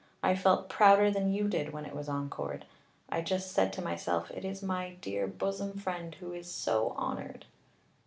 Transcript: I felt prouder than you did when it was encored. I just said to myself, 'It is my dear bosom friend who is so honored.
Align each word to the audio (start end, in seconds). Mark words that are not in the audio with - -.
I 0.23 0.33
felt 0.35 0.67
prouder 0.67 1.11
than 1.11 1.31
you 1.31 1.47
did 1.47 1.73
when 1.73 1.85
it 1.85 1.95
was 1.95 2.09
encored. 2.09 2.65
I 3.09 3.21
just 3.21 3.51
said 3.51 3.71
to 3.73 3.83
myself, 3.83 4.31
'It 4.31 4.43
is 4.43 4.63
my 4.63 4.95
dear 4.99 5.27
bosom 5.27 5.77
friend 5.77 6.15
who 6.15 6.33
is 6.33 6.51
so 6.51 6.95
honored. 6.97 7.45